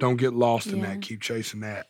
don't 0.00 0.16
get 0.16 0.32
lost 0.32 0.68
in 0.68 0.80
that. 0.82 1.00
Keep 1.00 1.20
chasing 1.22 1.60
that. 1.60 1.86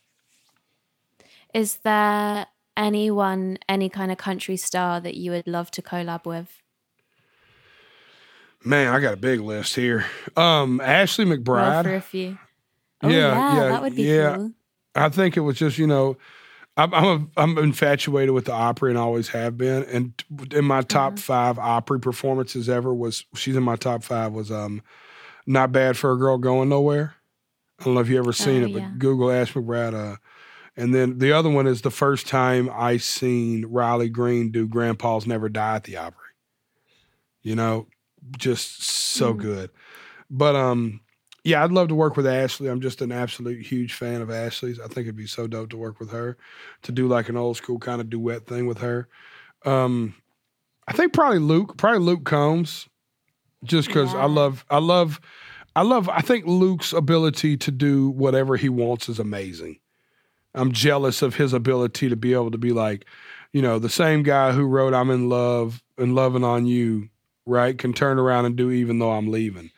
Is 1.52 1.76
there 1.84 2.46
anyone, 2.76 3.58
any 3.68 3.88
kind 3.88 4.10
of 4.12 4.18
country 4.18 4.56
star 4.56 5.00
that 5.00 5.14
you 5.16 5.30
would 5.32 5.46
love 5.46 5.70
to 5.72 5.82
collab 5.82 6.24
with? 6.26 6.62
Man, 8.64 8.92
I 8.92 9.00
got 9.00 9.14
a 9.14 9.18
big 9.18 9.40
list 9.40 9.74
here. 9.76 10.04
Um, 10.36 10.80
Ashley 10.80 11.24
Roll 11.24 11.38
McBryde. 11.38 11.84
for 11.84 11.94
a 11.94 12.00
few. 12.00 12.38
Oh, 13.02 13.08
Yeah, 13.08 13.16
yeah, 13.16 13.54
yeah, 13.54 13.68
that 13.68 13.82
would 13.82 13.94
be 13.94 14.02
yeah. 14.02 14.36
cool. 14.36 14.52
I 14.94 15.08
think 15.08 15.36
it 15.36 15.40
was 15.40 15.56
just 15.56 15.78
you 15.78 15.86
know, 15.86 16.16
I'm 16.76 16.92
I'm, 16.92 17.04
a, 17.36 17.40
I'm 17.40 17.58
infatuated 17.58 18.34
with 18.34 18.46
the 18.46 18.52
Opry 18.52 18.90
and 18.90 18.98
always 18.98 19.28
have 19.28 19.56
been. 19.56 19.84
And 19.84 20.24
in 20.52 20.64
my 20.64 20.82
top 20.82 21.14
Mhm. 21.14 21.18
five 21.20 21.58
Opry 21.58 22.00
performances 22.00 22.68
ever 22.68 22.92
was 22.92 23.24
she's 23.34 23.54
in 23.56 23.62
my 23.62 23.76
top 23.76 24.02
five 24.02 24.32
was 24.32 24.50
um, 24.50 24.82
not 25.46 25.70
bad 25.70 25.96
for 25.96 26.12
a 26.12 26.16
girl 26.18 26.36
going 26.38 26.68
nowhere. 26.68 27.14
I 27.78 27.84
don't 27.84 27.94
know 27.94 28.00
if 28.00 28.08
you 28.08 28.18
ever 28.18 28.32
seen 28.32 28.64
Oh, 28.64 28.66
it, 28.66 28.72
but 28.72 28.82
yeah. 28.82 28.92
Google 28.98 29.30
Ash 29.30 29.52
McBryde. 29.52 29.94
Uh, 29.94 30.16
and 30.76 30.92
then 30.92 31.18
the 31.18 31.30
other 31.32 31.48
one 31.48 31.68
is 31.68 31.82
the 31.82 31.90
first 31.92 32.26
time 32.26 32.68
I 32.72 32.96
seen 32.96 33.66
Riley 33.66 34.08
Green 34.08 34.50
do 34.50 34.66
Grandpa's 34.66 35.26
Never 35.28 35.48
Die 35.48 35.76
at 35.76 35.84
the 35.84 35.96
Opry. 35.96 36.18
You 37.42 37.54
know, 37.54 37.86
just 38.36 38.82
so 38.82 39.34
Mhm. 39.34 39.38
good. 39.38 39.70
But 40.30 40.56
um, 40.56 41.00
yeah, 41.44 41.64
I'd 41.64 41.72
love 41.72 41.88
to 41.88 41.94
work 41.94 42.16
with 42.16 42.26
Ashley. 42.26 42.68
I'm 42.68 42.80
just 42.80 43.00
an 43.00 43.12
absolute 43.12 43.64
huge 43.64 43.94
fan 43.94 44.20
of 44.20 44.30
Ashley's. 44.30 44.78
I 44.80 44.84
think 44.88 45.06
it'd 45.06 45.16
be 45.16 45.26
so 45.26 45.46
dope 45.46 45.70
to 45.70 45.76
work 45.76 45.98
with 46.00 46.10
her, 46.10 46.36
to 46.82 46.92
do 46.92 47.08
like 47.08 47.28
an 47.28 47.36
old 47.36 47.56
school 47.56 47.78
kind 47.78 48.00
of 48.00 48.10
duet 48.10 48.46
thing 48.46 48.66
with 48.66 48.78
her. 48.78 49.08
Um, 49.64 50.14
I 50.86 50.92
think 50.92 51.12
probably 51.12 51.38
Luke, 51.38 51.76
probably 51.76 52.00
Luke 52.00 52.24
Combs, 52.24 52.88
just 53.64 53.88
because 53.88 54.14
I 54.14 54.26
love, 54.26 54.64
I 54.70 54.78
love, 54.78 55.20
I 55.76 55.82
love. 55.82 56.08
I 56.08 56.20
think 56.20 56.46
Luke's 56.46 56.92
ability 56.92 57.56
to 57.58 57.70
do 57.70 58.10
whatever 58.10 58.56
he 58.56 58.68
wants 58.68 59.08
is 59.08 59.18
amazing. 59.18 59.78
I'm 60.54 60.72
jealous 60.72 61.22
of 61.22 61.34
his 61.36 61.52
ability 61.52 62.08
to 62.08 62.16
be 62.16 62.32
able 62.32 62.50
to 62.50 62.58
be 62.58 62.72
like, 62.72 63.04
you 63.52 63.62
know, 63.62 63.78
the 63.78 63.88
same 63.90 64.22
guy 64.22 64.52
who 64.52 64.64
wrote 64.64 64.94
"I'm 64.94 65.10
in 65.10 65.28
love" 65.28 65.82
and 65.96 66.14
"Loving 66.14 66.44
on 66.44 66.66
You," 66.66 67.08
right, 67.48 67.76
can 67.76 67.92
turn 67.92 68.18
around 68.18 68.44
and 68.44 68.56
do 68.56 68.70
"Even 68.70 68.98
though 68.98 69.12
I'm 69.12 69.30
leaving." 69.30 69.70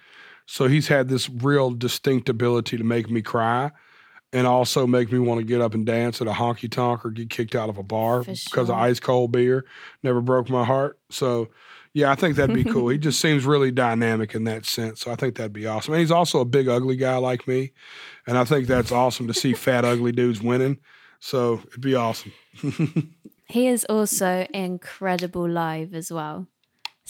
So 0.46 0.66
he's 0.66 0.88
had 0.88 1.08
this 1.08 1.28
real 1.28 1.70
distinct 1.70 2.28
ability 2.28 2.76
to 2.76 2.84
make 2.84 3.08
me 3.08 3.22
cry 3.22 3.70
and 4.32 4.46
also 4.46 4.86
make 4.86 5.12
me 5.12 5.18
want 5.18 5.38
to 5.40 5.44
get 5.44 5.60
up 5.60 5.74
and 5.74 5.86
dance 5.86 6.20
at 6.20 6.26
a 6.26 6.32
honky 6.32 6.70
tonk 6.70 7.04
or 7.04 7.10
get 7.10 7.30
kicked 7.30 7.54
out 7.54 7.68
of 7.68 7.78
a 7.78 7.82
bar 7.82 8.22
For 8.22 8.32
because 8.32 8.68
of 8.68 8.76
ice 8.76 9.00
cold 9.00 9.32
beer. 9.32 9.64
Never 10.02 10.20
broke 10.20 10.48
my 10.48 10.64
heart. 10.64 10.98
So, 11.10 11.48
yeah, 11.92 12.10
I 12.10 12.14
think 12.14 12.36
that'd 12.36 12.54
be 12.54 12.64
cool. 12.64 12.88
he 12.88 12.98
just 12.98 13.20
seems 13.20 13.44
really 13.44 13.70
dynamic 13.70 14.34
in 14.34 14.44
that 14.44 14.66
sense. 14.66 15.00
So 15.00 15.10
I 15.10 15.16
think 15.16 15.36
that'd 15.36 15.52
be 15.52 15.66
awesome. 15.66 15.94
And 15.94 16.00
he's 16.00 16.12
also 16.12 16.40
a 16.40 16.44
big, 16.44 16.68
ugly 16.68 16.96
guy 16.96 17.16
like 17.16 17.48
me. 17.48 17.72
And 18.26 18.38
I 18.38 18.44
think 18.44 18.66
that's 18.66 18.92
awesome 18.92 19.26
to 19.26 19.34
see 19.34 19.52
fat, 19.52 19.84
ugly 19.84 20.12
dudes 20.12 20.42
winning. 20.42 20.78
So 21.18 21.60
it'd 21.68 21.80
be 21.80 21.94
awesome. 21.94 22.32
He 23.50 23.66
is 23.66 23.84
also 23.88 24.46
incredible 24.54 25.48
live 25.48 25.92
as 25.92 26.12
well. 26.12 26.46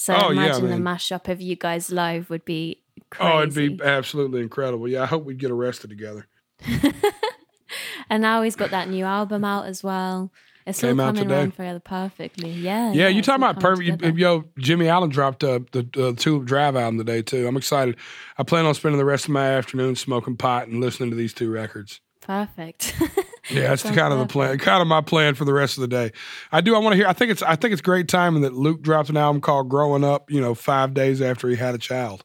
So 0.01 0.15
Oh, 0.15 0.31
yeah, 0.31 0.47
imagine 0.47 0.71
the 0.71 0.77
mashup 0.77 1.29
of 1.29 1.43
you 1.43 1.57
guys 1.57 1.93
live 1.93 2.31
would 2.31 2.47
be 2.47 2.83
crazy. 3.11 3.31
Oh, 3.31 3.43
it'd 3.43 3.55
be 3.55 3.85
absolutely 3.85 4.41
incredible. 4.41 4.89
Yeah, 4.89 5.03
I 5.03 5.07
hope 5.07 5.25
we'd 5.27 5.37
get 5.39 5.51
arrested 5.51 5.91
together. 5.91 6.27
and 8.09 8.23
now 8.23 8.41
he's 8.41 8.57
got 8.57 8.71
that 8.71 8.89
new 8.89 9.05
album 9.05 9.45
out 9.45 9.67
as 9.67 9.85
well. 9.85 10.33
It's 10.67 10.81
Came 10.81 11.01
all 11.01 11.07
out 11.09 11.17
coming 11.17 11.25
today. 11.25 11.35
around 11.41 11.51
together 11.51 11.81
perfectly. 11.81 12.51
Yeah. 12.51 12.93
Yeah, 12.93 13.09
you 13.09 13.19
it's 13.19 13.27
talking 13.27 13.43
about 13.43 13.61
perfect? 13.61 14.03
Yo, 14.17 14.45
Jimmy 14.59 14.89
Allen 14.89 15.11
dropped 15.11 15.45
uh, 15.45 15.61
the 15.73 15.87
uh, 15.99 16.13
Tulip 16.19 16.47
Drive 16.47 16.77
album 16.77 16.97
today 16.97 17.21
too. 17.21 17.47
I'm 17.47 17.59
excited. 17.59 17.97
I 18.39 18.43
plan 18.43 18.65
on 18.65 18.75
spending 18.75 18.99
the 18.99 19.05
rest 19.05 19.25
of 19.27 19.31
my 19.33 19.51
afternoon 19.51 19.97
smoking 19.97 20.39
pot 20.39 20.67
and 20.69 20.81
listening 20.81 21.11
to 21.11 21.17
these 21.17 21.35
two 21.35 21.51
records. 21.51 22.01
Perfect. 22.23 22.95
Yeah, 23.51 23.69
that's 23.69 23.83
kind 23.83 24.13
of 24.13 24.19
the 24.19 24.27
plan. 24.27 24.59
Kind 24.59 24.83
of 24.83 24.89
my 24.89 25.01
plan 25.01 25.35
for 25.35 25.45
the 25.45 25.53
rest 25.53 25.77
of 25.77 25.83
the 25.83 25.89
day. 25.89 26.13
I 26.53 26.61
do. 26.61 26.75
I 26.75 26.79
want 26.79 26.93
to 26.93 26.97
hear. 26.97 27.07
I 27.07 27.13
think 27.13 27.31
it's. 27.31 27.43
I 27.43 27.57
think 27.57 27.73
it's 27.73 27.83
great 27.83 28.09
timing 28.09 28.43
that 28.43 28.55
Luke 28.55 28.83
dropped 28.83 29.09
an 29.11 29.17
album 29.17 29.41
called 29.41 29.69
"Growing 29.69 30.05
Up." 30.05 30.31
You 30.31 30.41
know, 30.41 30.55
five 30.55 30.95
days 30.95 31.21
after 31.21 31.49
he 31.49 31.57
had 31.57 31.75
a 31.75 31.79
child. 31.79 32.25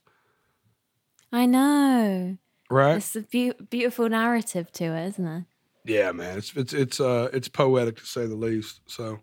I 1.32 1.46
know. 1.46 2.38
Right? 2.70 2.98
It's 2.98 3.16
a 3.16 3.22
beau- 3.22 3.66
beautiful 3.70 4.10
narrative 4.10 4.72
to 4.74 4.86
it, 4.86 5.08
isn't 5.10 5.28
it? 5.28 5.44
Yeah, 5.86 6.12
man. 6.12 6.38
It's 6.38 6.56
it's 6.56 6.74
it's 6.74 7.00
uh 7.00 7.30
it's 7.34 7.48
poetic 7.48 7.98
to 7.98 8.06
say 8.06 8.26
the 8.26 8.36
least. 8.36 8.82
So 8.88 9.20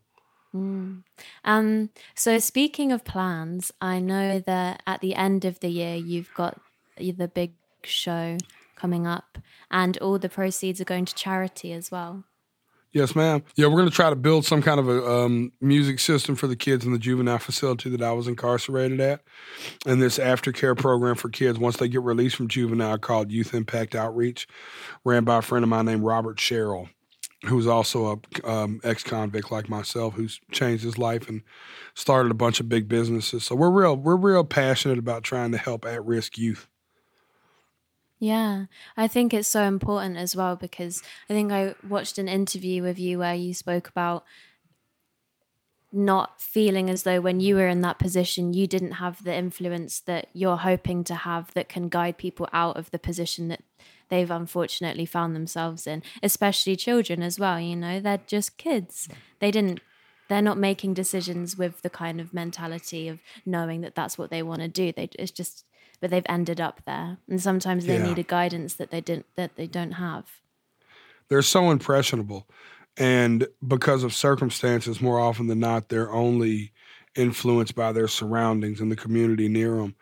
Mm. 0.55 1.03
Um, 1.45 1.91
so 2.15 2.39
speaking 2.39 2.93
of 2.93 3.05
plans, 3.05 3.73
I 3.81 4.01
know 4.01 4.41
that 4.41 4.83
at 4.87 5.01
the 5.01 5.15
end 5.15 5.45
of 5.45 5.61
the 5.61 5.69
year 5.69 5.97
you've 5.97 6.33
got 6.35 6.61
the 6.99 7.29
big 7.29 7.55
show 7.85 8.37
coming 8.83 9.07
up, 9.07 9.39
and 9.71 9.97
all 9.99 10.19
the 10.19 10.29
proceeds 10.29 10.81
are 10.81 10.85
going 10.93 11.05
to 11.05 11.15
charity 11.15 11.73
as 11.73 11.91
well. 11.93 12.25
Yes, 12.91 13.15
ma'am. 13.15 13.43
Yeah, 13.55 13.69
we're 13.69 13.79
going 13.79 13.89
to 13.89 13.95
try 13.95 14.11
to 14.11 14.17
build 14.17 14.45
some 14.45 14.61
kind 14.61 14.81
of 14.81 14.89
a 14.89 14.99
um, 15.07 15.53
music 15.61 16.01
system 16.01 16.35
for 16.35 16.49
the 16.49 16.57
kids 16.57 16.85
in 16.85 16.93
the 16.93 16.99
juvenile 16.99 17.39
facility 17.39 17.89
that 17.91 18.03
I 18.03 18.13
was 18.13 18.27
incarcerated 18.27 19.01
at, 19.01 19.23
and 19.87 20.03
this 20.03 20.19
aftercare 20.19 20.77
program 20.77 21.15
for 21.15 21.31
kids 21.31 21.59
once 21.59 21.77
they 21.77 21.89
get 21.89 22.03
released 22.03 22.37
from 22.37 22.49
juvenile 22.49 22.99
called 22.99 23.31
Youth 23.31 23.55
Impact 23.55 23.95
Outreach, 23.95 24.49
ran 25.05 25.25
by 25.25 25.39
a 25.39 25.43
friend 25.43 25.63
of 25.63 25.69
mine 25.69 25.87
named 25.87 26.03
Robert 26.03 26.41
Sherrill, 26.41 26.89
who's 27.47 27.69
also 27.69 28.21
a 28.45 28.51
um, 28.51 28.81
ex-convict 28.85 29.51
like 29.53 29.71
myself, 29.71 30.15
who's 30.15 30.41
changed 30.51 30.85
his 30.85 30.99
life 30.99 31.29
and 31.29 31.43
started 31.95 32.31
a 32.33 32.35
bunch 32.35 32.61
of 32.61 32.69
big 32.69 32.89
businesses. 32.89 33.45
So 33.45 33.55
we're 33.55 33.71
real, 33.71 33.97
we're 33.97 34.17
real 34.17 34.45
passionate 34.45 34.99
about 34.99 35.23
trying 35.23 35.53
to 35.53 35.59
help 35.59 35.87
at-risk 35.87 36.37
youth. 36.37 36.69
Yeah, 38.23 38.67
I 38.97 39.09
think 39.09 39.35
it's 39.35 39.49
so 39.49 39.65
important 39.65 40.17
as 40.17 40.37
well 40.37 40.55
because 40.55 41.03
I 41.29 41.33
think 41.33 41.51
I 41.51 41.75
watched 41.89 42.19
an 42.19 42.29
interview 42.29 42.81
with 42.81 42.97
you 42.97 43.19
where 43.19 43.35
you 43.35 43.53
spoke 43.53 43.89
about 43.89 44.23
not 45.93 46.41
feeling 46.41 46.89
as 46.89 47.03
though 47.03 47.21
when 47.21 47.41
you 47.41 47.57
were 47.57 47.67
in 47.67 47.81
that 47.81 47.99
position 47.99 48.55
you 48.55 48.69
didn't 48.69 48.93
have 48.93 49.25
the 49.25 49.35
influence 49.35 49.99
that 49.99 50.29
you're 50.35 50.59
hoping 50.59 51.03
to 51.03 51.17
have 51.17 51.53
that 51.55 51.69
can 51.69 51.89
guide 51.89 52.17
people 52.17 52.49
out 52.53 52.77
of 52.77 52.93
the 52.93 52.99
position 52.99 53.49
that 53.49 53.61
they've 54.09 54.31
unfortunately 54.31 55.05
found 55.05 55.35
themselves 55.35 55.85
in 55.87 56.01
especially 56.23 56.77
children 56.77 57.23
as 57.23 57.41
well 57.41 57.59
you 57.61 57.75
know 57.75 57.99
they're 57.99 58.21
just 58.27 58.57
kids. 58.57 59.09
They 59.41 59.51
didn't 59.51 59.81
they're 60.29 60.41
not 60.41 60.59
making 60.59 60.95
decisions 60.95 61.59
with 61.59 61.83
the 61.83 61.91
kind 61.91 62.21
of 62.21 62.33
mentality 62.33 63.09
of 63.09 63.19
knowing 63.45 63.81
that 63.81 63.97
that's 63.97 64.17
what 64.17 64.31
they 64.31 64.43
want 64.45 64.63
to 64.63 64.69
do. 64.69 64.93
They 64.93 65.11
it's 65.19 65.33
just 65.33 65.65
but 66.03 66.11
they've 66.11 66.27
ended 66.29 66.61
up 66.61 66.83
there. 66.85 67.19
And 67.31 67.41
sometimes 67.41 67.87
they 67.87 67.97
Yeah. 67.99 68.05
need 68.05 68.19
a 68.19 68.25
guidance 68.25 68.75
that 68.75 68.91
they 68.91 69.01
didn't 69.01 69.27
that 69.37 69.57
they 69.57 69.69
don't 69.69 69.93
have. 69.93 70.43
They're 71.29 71.43
so 71.43 71.71
impressionable. 71.71 72.47
And 72.99 73.47
because 73.67 74.05
of 74.05 74.13
circumstances 74.13 75.01
more 75.01 75.19
often 75.21 75.47
than 75.47 75.61
not 75.61 75.89
they're 75.89 76.13
only 76.13 76.73
influenced 77.17 77.75
by 77.77 77.93
their 77.93 78.09
surroundings 78.09 78.81
and 78.81 78.93
the 78.93 78.97
community 78.97 79.49
near 79.49 79.77
them 79.77 79.95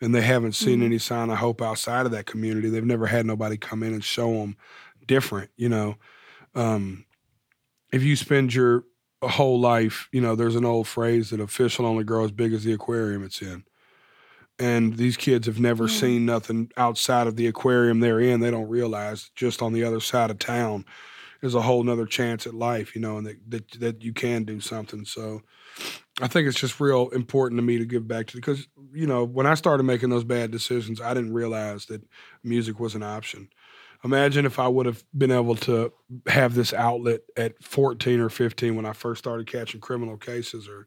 and 0.00 0.14
they 0.14 0.22
haven't 0.22 0.52
seen 0.52 0.80
Mhm. 0.80 0.84
any 0.84 0.98
sign 0.98 1.28
of 1.30 1.38
hope 1.38 1.60
outside 1.60 2.06
of 2.06 2.12
that 2.12 2.26
community. 2.26 2.70
They've 2.70 2.84
never 2.84 3.06
had 3.06 3.26
nobody 3.26 3.56
come 3.58 3.82
in 3.82 3.92
and 3.92 4.04
show 4.04 4.32
them 4.34 4.56
different 5.06 5.50
you 5.56 5.68
know? 5.68 5.96
Um, 6.54 7.04
if 7.92 8.02
you 8.04 8.16
spend 8.16 8.54
your 8.54 8.84
whole 9.22 9.58
life 9.60 10.08
you 10.12 10.20
know 10.20 10.36
there's 10.36 10.56
an 10.56 10.64
old 10.64 10.86
phrase 10.86 11.30
that 11.30 11.40
a 11.40 11.48
fish 11.48 11.78
will 11.78 11.86
only 11.86 12.04
grow 12.04 12.24
as 12.24 12.32
big 12.32 12.52
as 12.52 12.64
the 12.64 12.72
aquarium 12.72 13.24
it's 13.24 13.42
in 13.42 13.64
and 14.58 14.96
these 14.96 15.16
kids 15.16 15.46
have 15.46 15.60
never 15.60 15.86
Yeah. 15.86 15.88
seen 15.88 16.26
nothing 16.26 16.70
outside 16.76 17.26
of 17.26 17.36
the 17.36 17.46
aquarium 17.46 18.00
they're 18.00 18.20
in 18.20 18.40
they 18.40 18.50
don't 18.50 18.68
realize 18.68 19.30
just 19.36 19.62
on 19.62 19.72
the 19.72 19.84
other 19.84 20.00
side 20.00 20.30
of 20.30 20.38
town 20.38 20.84
is 21.42 21.54
a 21.54 21.62
whole 21.62 21.84
nother 21.84 22.06
chance 22.06 22.46
at 22.46 22.54
life, 22.54 22.94
you 22.94 23.00
know, 23.00 23.18
and 23.18 23.26
that, 23.26 23.36
that 23.50 23.70
that 23.80 24.02
you 24.02 24.12
can 24.12 24.44
do 24.44 24.60
something. 24.60 25.04
So 25.04 25.42
I 26.20 26.26
think 26.28 26.48
it's 26.48 26.58
just 26.60 26.80
real 26.80 27.08
important 27.10 27.58
to 27.58 27.62
me 27.62 27.78
to 27.78 27.84
give 27.84 28.08
back 28.08 28.26
to 28.28 28.36
because, 28.36 28.66
you 28.92 29.06
know, 29.06 29.24
when 29.24 29.46
I 29.46 29.54
started 29.54 29.84
making 29.84 30.10
those 30.10 30.24
bad 30.24 30.50
decisions, 30.50 31.00
I 31.00 31.14
didn't 31.14 31.32
realize 31.32 31.86
that 31.86 32.02
music 32.42 32.80
was 32.80 32.94
an 32.94 33.02
option. 33.04 33.48
Imagine 34.04 34.46
if 34.46 34.60
I 34.60 34.68
would 34.68 34.86
have 34.86 35.02
been 35.16 35.32
able 35.32 35.56
to 35.56 35.92
have 36.28 36.54
this 36.54 36.72
outlet 36.72 37.20
at 37.36 37.60
14 37.62 38.20
or 38.20 38.28
15 38.28 38.76
when 38.76 38.86
I 38.86 38.92
first 38.92 39.18
started 39.18 39.48
catching 39.48 39.80
criminal 39.80 40.16
cases, 40.16 40.68
or 40.68 40.86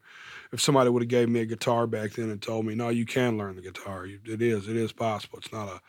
if 0.50 0.60
somebody 0.60 0.88
would 0.88 1.02
have 1.02 1.10
gave 1.10 1.28
me 1.28 1.40
a 1.40 1.46
guitar 1.46 1.86
back 1.86 2.12
then 2.12 2.30
and 2.30 2.40
told 2.40 2.64
me, 2.64 2.74
no, 2.74 2.88
you 2.88 3.04
can 3.04 3.36
learn 3.36 3.56
the 3.56 3.62
guitar. 3.62 4.06
It 4.06 4.40
is, 4.40 4.66
it 4.66 4.76
is 4.76 4.92
possible. 4.92 5.38
It's 5.38 5.52
not 5.52 5.68
a, 5.68 5.80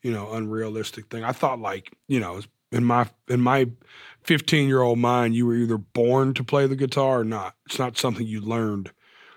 you 0.00 0.12
know, 0.12 0.32
unrealistic 0.32 1.10
thing. 1.10 1.24
I 1.24 1.32
thought 1.32 1.60
like, 1.60 1.92
you 2.08 2.20
know, 2.20 2.40
in 2.72 2.84
my 2.84 3.06
in 3.28 3.40
my 3.40 3.68
15 4.24 4.66
year 4.66 4.80
old 4.80 4.98
mind, 4.98 5.34
you 5.34 5.46
were 5.46 5.54
either 5.54 5.78
born 5.78 6.32
to 6.34 6.42
play 6.42 6.66
the 6.66 6.76
guitar 6.76 7.20
or 7.20 7.24
not. 7.24 7.54
It's 7.66 7.78
not 7.78 7.98
something 7.98 8.26
you 8.26 8.40
learned. 8.40 8.92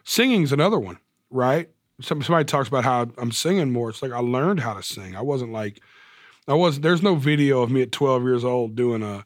Singing's 0.05 0.53
another 0.53 0.79
one, 0.79 0.99
right? 1.29 1.69
Somebody 2.01 2.45
talks 2.45 2.69
about 2.69 2.85
how 2.85 3.07
I'm 3.17 3.31
singing 3.31 3.71
more. 3.71 3.89
It's 3.89 4.01
like 4.01 4.11
I 4.11 4.19
learned 4.19 4.61
how 4.61 4.73
to 4.73 4.83
sing. 4.83 5.15
I 5.15 5.21
wasn't 5.21 5.51
like 5.51 5.81
I 6.47 6.53
was 6.53 6.79
there's 6.81 7.01
no 7.01 7.15
video 7.15 7.61
of 7.61 7.71
me 7.71 7.81
at 7.81 7.91
12 7.91 8.23
years 8.23 8.43
old 8.45 8.75
doing 8.75 9.01
a 9.03 9.25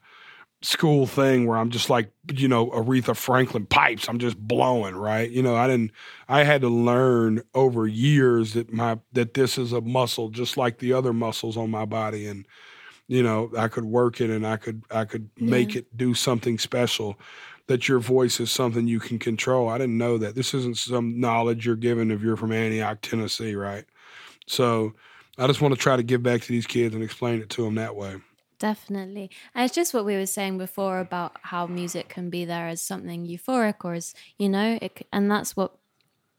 school 0.62 1.06
thing 1.06 1.46
where 1.46 1.56
I'm 1.56 1.70
just 1.70 1.88
like, 1.88 2.10
you 2.34 2.46
know, 2.48 2.66
Aretha 2.68 3.16
Franklin 3.16 3.66
pipes. 3.66 4.08
I'm 4.08 4.18
just 4.18 4.36
blowing, 4.38 4.94
right? 4.94 5.30
You 5.30 5.42
know, 5.42 5.56
I 5.56 5.66
didn't 5.66 5.92
I 6.28 6.44
had 6.44 6.60
to 6.62 6.68
learn 6.68 7.42
over 7.54 7.86
years 7.86 8.54
that 8.54 8.72
my 8.72 8.98
that 9.12 9.34
this 9.34 9.58
is 9.58 9.72
a 9.72 9.80
muscle 9.80 10.28
just 10.30 10.56
like 10.56 10.78
the 10.78 10.92
other 10.92 11.12
muscles 11.12 11.56
on 11.56 11.70
my 11.70 11.84
body 11.84 12.26
and 12.26 12.46
you 13.08 13.22
know, 13.24 13.50
I 13.58 13.66
could 13.68 13.84
work 13.84 14.20
it 14.20 14.30
and 14.30 14.46
I 14.46 14.56
could 14.56 14.84
I 14.90 15.04
could 15.04 15.30
make 15.36 15.74
Yeah. 15.74 15.80
it 15.80 15.96
do 15.96 16.14
something 16.14 16.58
special. 16.58 17.18
That 17.66 17.88
your 17.88 18.00
voice 18.00 18.40
is 18.40 18.50
something 18.50 18.88
you 18.88 18.98
can 18.98 19.20
control. 19.20 19.68
I 19.68 19.78
didn't 19.78 19.96
know 19.98 20.18
that. 20.18 20.34
This 20.34 20.54
isn't 20.54 20.76
some 20.76 21.20
knowledge 21.20 21.64
you're 21.64 21.76
given 21.76 22.10
if 22.10 22.20
you're 22.20 22.36
from 22.36 22.50
Antioch, 22.50 23.00
Tennessee, 23.00 23.54
right? 23.54 23.84
So 24.46 24.94
I 25.40 25.46
just 25.46 25.62
want 25.62 25.74
to 25.74 25.80
try 25.80 25.96
to 25.96 26.02
give 26.02 26.22
back 26.22 26.42
to 26.42 26.48
these 26.48 26.66
kids 26.66 26.94
and 26.94 27.02
explain 27.02 27.40
it 27.40 27.48
to 27.50 27.64
them 27.64 27.76
that 27.76 27.96
way. 27.96 28.16
Definitely. 28.58 29.30
And 29.54 29.64
it's 29.64 29.74
just 29.74 29.94
what 29.94 30.04
we 30.04 30.14
were 30.14 30.26
saying 30.26 30.58
before 30.58 31.00
about 31.00 31.38
how 31.40 31.66
music 31.66 32.10
can 32.10 32.28
be 32.28 32.44
there 32.44 32.68
as 32.68 32.82
something 32.82 33.26
euphoric 33.26 33.76
or 33.82 33.94
as, 33.94 34.14
you 34.36 34.50
know, 34.50 34.78
it, 34.82 35.06
and 35.12 35.30
that's 35.30 35.56
what 35.56 35.72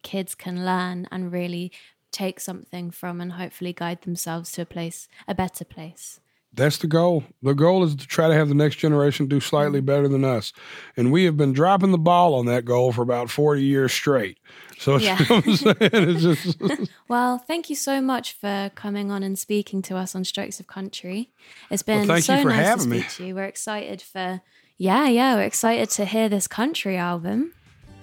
kids 0.04 0.36
can 0.36 0.64
learn 0.66 1.08
and 1.12 1.32
really 1.32 1.72
take 2.12 2.40
something 2.40 2.92
from 2.92 3.20
and 3.20 3.34
hopefully 3.34 3.74
guide 3.74 4.04
themselves 4.04 4.52
to 4.52 4.62
a 4.62 4.66
place, 4.66 5.08
a 5.28 5.34
better 5.34 5.66
place. 5.66 6.21
That's 6.54 6.78
the 6.78 6.88
goal. 6.88 7.24
The 7.42 7.54
goal 7.54 7.84
is 7.84 7.96
to 7.96 8.06
try 8.06 8.28
to 8.28 8.34
have 8.34 8.50
the 8.50 8.56
next 8.56 8.76
generation 8.76 9.28
do 9.28 9.40
slightly 9.40 9.80
mm-hmm. 9.80 9.86
better 9.86 10.08
than 10.10 10.26
us. 10.26 10.52
And 10.98 11.12
we 11.12 11.24
have 11.24 11.38
been 11.38 11.54
dropping 11.54 11.92
the 11.92 11.98
ball 11.98 12.36
on 12.36 12.46
that 12.48 12.66
goal 12.66 12.92
for 12.92 13.02
about 13.02 13.30
40 13.30 13.64
years 13.64 13.94
straight. 13.94 14.38
So 14.78 14.98
Yeah. 15.00 15.18
you 15.20 15.26
know 15.30 15.36
what 15.36 15.48
I'm 15.48 15.56
saying? 15.56 15.76
It's 15.82 16.22
just, 16.24 16.92
Well, 17.08 17.38
thank 17.38 17.70
you 17.70 17.76
so 17.76 18.02
much 18.02 18.34
for 18.34 18.70
coming 18.76 19.12
on 19.12 19.24
and 19.24 19.40
speaking 19.40 19.82
to 19.84 19.96
us 19.96 20.14
on 20.14 20.26
Strokes 20.26 20.60
of 20.60 20.68
Country. 20.68 21.30
It's 21.70 21.84
been 21.84 22.02
you 22.02 22.06
so 22.08 22.14
nice 22.14 22.26
to 22.26 22.34
having 22.52 22.90
me. 22.90 23.00
speak 23.00 23.12
to 23.14 23.26
you. 23.28 23.36
We're 23.36 23.46
excited 23.46 24.02
for, 24.02 24.42
yeah, 24.78 25.08
yeah, 25.08 25.36
we're 25.36 25.44
excited 25.44 25.90
to 25.92 26.06
hear 26.06 26.28
this 26.28 26.48
country 26.48 26.98
album. 26.98 27.54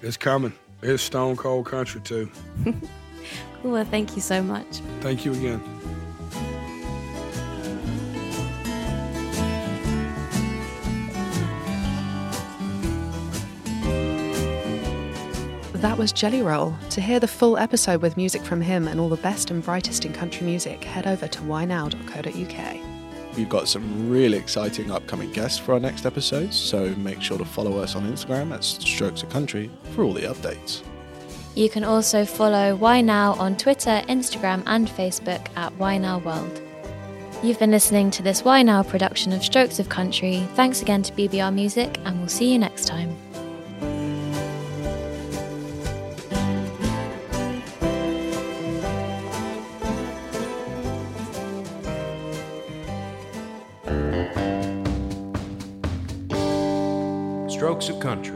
it's 0.01 0.17
coming. 0.17 0.53
It's 0.81 1.03
stone 1.03 1.35
cold 1.35 1.65
country, 1.67 2.01
too. 2.01 2.31
Cool. 3.61 3.71
Well, 3.71 3.83
thank 3.83 4.15
you 4.15 4.21
so 4.21 4.41
much. 4.41 4.77
Thank 5.01 5.25
you 5.25 5.33
again. 5.33 5.61
That 15.81 15.97
was 15.97 16.11
Jelly 16.11 16.41
Roll. 16.41 16.75
To 16.89 16.99
hear 16.99 17.21
the 17.21 17.27
full 17.27 17.57
episode 17.57 18.01
with 18.01 18.17
music 18.17 18.41
from 18.41 18.59
him 18.59 18.85
and 18.85 18.99
all 18.99 19.07
the 19.07 19.15
best 19.15 19.49
and 19.49 19.63
brightest 19.63 20.03
in 20.03 20.11
country 20.11 20.45
music, 20.45 20.83
head 20.83 21.07
over 21.07 21.25
to 21.25 21.39
whynow.co.uk. 21.39 23.37
We've 23.37 23.47
got 23.47 23.69
some 23.69 24.09
really 24.09 24.37
exciting 24.37 24.91
upcoming 24.91 25.31
guests 25.31 25.57
for 25.57 25.71
our 25.71 25.79
next 25.79 26.05
episodes, 26.05 26.57
so 26.57 26.89
make 26.95 27.21
sure 27.21 27.37
to 27.37 27.45
follow 27.45 27.77
us 27.77 27.95
on 27.95 28.03
Instagram 28.11 28.53
at 28.53 28.65
Strokes 28.65 29.23
of 29.23 29.29
Country 29.29 29.71
for 29.91 30.03
all 30.03 30.11
the 30.11 30.23
updates. 30.23 30.83
You 31.55 31.69
can 31.69 31.85
also 31.85 32.25
follow 32.25 32.75
Why 32.75 32.99
Now 32.99 33.35
on 33.35 33.55
Twitter, 33.55 34.01
Instagram, 34.09 34.63
and 34.65 34.89
Facebook 34.89 35.47
at 35.55 35.71
Why 35.75 35.97
Now 35.97 36.19
World. 36.19 36.61
You've 37.41 37.59
been 37.59 37.71
listening 37.71 38.11
to 38.11 38.21
this 38.21 38.43
Why 38.43 38.63
Now 38.63 38.83
production 38.83 39.31
of 39.31 39.45
Strokes 39.45 39.79
of 39.79 39.87
Country. 39.87 40.45
Thanks 40.55 40.81
again 40.81 41.03
to 41.03 41.13
BBR 41.13 41.53
Music, 41.53 41.97
and 42.03 42.19
we'll 42.19 42.27
see 42.27 42.51
you 42.51 42.59
next 42.59 42.85
time. 42.85 43.15
Country. 57.97 58.28